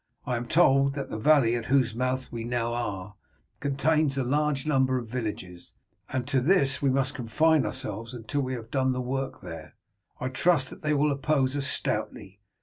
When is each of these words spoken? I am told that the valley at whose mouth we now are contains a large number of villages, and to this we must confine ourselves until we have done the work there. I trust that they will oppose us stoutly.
I 0.25 0.35
am 0.35 0.47
told 0.47 0.95
that 0.95 1.11
the 1.11 1.17
valley 1.19 1.55
at 1.55 1.65
whose 1.65 1.93
mouth 1.93 2.31
we 2.31 2.43
now 2.43 2.73
are 2.73 3.13
contains 3.59 4.17
a 4.17 4.23
large 4.23 4.65
number 4.65 4.97
of 4.97 5.07
villages, 5.07 5.75
and 6.09 6.25
to 6.27 6.41
this 6.41 6.81
we 6.81 6.89
must 6.89 7.13
confine 7.13 7.67
ourselves 7.67 8.11
until 8.15 8.41
we 8.41 8.55
have 8.55 8.71
done 8.71 8.93
the 8.93 8.99
work 9.01 9.41
there. 9.41 9.75
I 10.19 10.29
trust 10.29 10.71
that 10.71 10.81
they 10.81 10.95
will 10.95 11.11
oppose 11.11 11.55
us 11.55 11.67
stoutly. 11.67 12.39